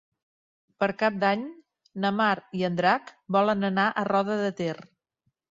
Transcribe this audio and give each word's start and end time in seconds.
Per 0.83 0.87
Cap 1.01 1.19
d'Any 1.23 1.43
na 2.05 2.11
Mar 2.21 2.31
i 2.61 2.65
en 2.71 2.81
Drac 2.81 3.15
volen 3.39 3.71
anar 3.73 3.87
a 3.91 4.07
Roda 4.13 4.43
de 4.45 4.53
Ter. 4.63 4.75